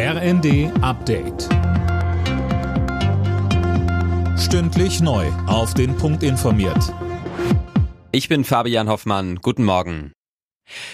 [0.00, 1.48] RND Update.
[4.38, 5.26] Stündlich neu.
[5.48, 6.94] Auf den Punkt informiert.
[8.12, 9.40] Ich bin Fabian Hoffmann.
[9.42, 10.12] Guten Morgen.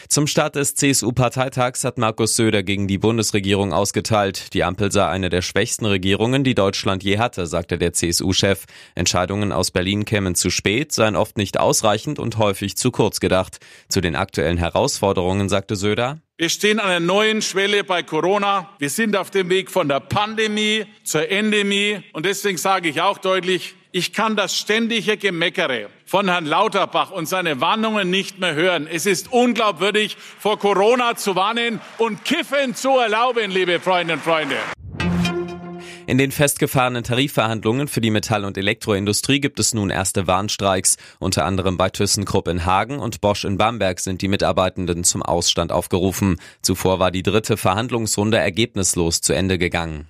[0.09, 4.55] Zum Start des CSU-Parteitags hat Markus Söder gegen die Bundesregierung ausgeteilt.
[4.55, 8.65] Die Ampel sei eine der schwächsten Regierungen, die Deutschland je hatte, sagte der CSU-Chef.
[8.95, 13.59] Entscheidungen aus Berlin kämen zu spät, seien oft nicht ausreichend und häufig zu kurz gedacht.
[13.91, 16.24] Zu den aktuellen Herausforderungen sagte Söder.
[16.37, 18.69] Wir stehen an einer neuen Schwelle bei Corona.
[18.81, 22.03] Wir sind auf dem Weg von der Pandemie zur Endemie.
[22.13, 27.27] Und deswegen sage ich auch deutlich, ich kann das ständige Gemeckere von Herrn Lauterbach und
[27.27, 28.89] seine Warnungen nicht mehr hören.
[28.91, 34.57] Es ist unglaubwürdig, vor Corona zu warnen und Kiffen zu erlauben, liebe Freundinnen und Freunde.
[36.07, 40.99] In den festgefahrenen Tarifverhandlungen für die Metall- und Elektroindustrie gibt es nun erste Warnstreiks.
[41.19, 45.73] Unter anderem bei ThyssenKrupp in Hagen und Bosch in Bamberg sind die Mitarbeitenden zum Ausstand
[45.73, 46.37] aufgerufen.
[46.61, 50.07] Zuvor war die dritte Verhandlungsrunde ergebnislos zu Ende gegangen.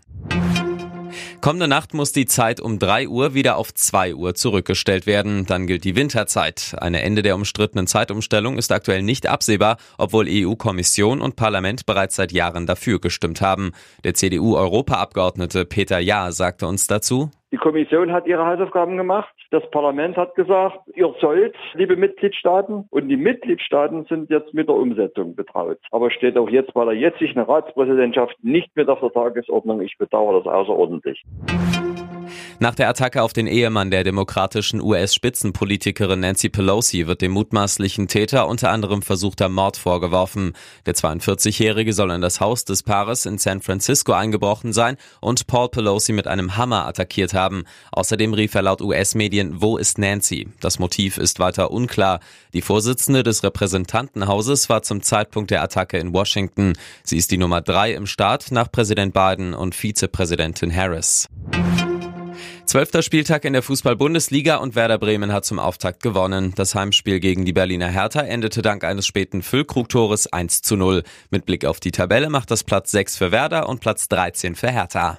[1.44, 5.44] Kommende Nacht muss die Zeit um 3 Uhr wieder auf 2 Uhr zurückgestellt werden.
[5.44, 6.74] Dann gilt die Winterzeit.
[6.78, 12.32] Eine Ende der umstrittenen Zeitumstellung ist aktuell nicht absehbar, obwohl EU-Kommission und Parlament bereits seit
[12.32, 13.72] Jahren dafür gestimmt haben.
[14.04, 17.30] Der CDU-Europaabgeordnete Peter Jahr sagte uns dazu.
[17.54, 19.32] Die Kommission hat ihre Hausaufgaben gemacht.
[19.52, 22.88] Das Parlament hat gesagt, ihr sollt, liebe Mitgliedstaaten.
[22.90, 25.78] Und die Mitgliedstaaten sind jetzt mit der Umsetzung betraut.
[25.92, 29.82] Aber steht auch jetzt bei der jetzigen Ratspräsidentschaft nicht mit auf der Tagesordnung.
[29.82, 31.22] Ich bedauere das außerordentlich.
[32.60, 38.46] Nach der Attacke auf den Ehemann der demokratischen US-Spitzenpolitikerin Nancy Pelosi wird dem mutmaßlichen Täter
[38.46, 40.52] unter anderem versuchter Mord vorgeworfen.
[40.86, 45.68] Der 42-Jährige soll in das Haus des Paares in San Francisco eingebrochen sein und Paul
[45.68, 47.64] Pelosi mit einem Hammer attackiert haben.
[47.90, 50.48] Außerdem rief er laut US-Medien, wo ist Nancy?
[50.60, 52.20] Das Motiv ist weiter unklar.
[52.52, 56.74] Die Vorsitzende des Repräsentantenhauses war zum Zeitpunkt der Attacke in Washington.
[57.02, 61.28] Sie ist die Nummer drei im Staat nach Präsident Biden und Vizepräsidentin Harris.
[62.74, 66.54] Zwölfter Spieltag in der Fußball-Bundesliga und Werder Bremen hat zum Auftakt gewonnen.
[66.56, 71.04] Das Heimspiel gegen die Berliner Hertha endete dank eines späten Füllkrugtores 1 zu 0.
[71.30, 74.72] Mit Blick auf die Tabelle macht das Platz 6 für Werder und Platz 13 für
[74.72, 75.18] Hertha.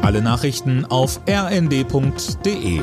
[0.00, 2.80] Alle Nachrichten auf rnd.de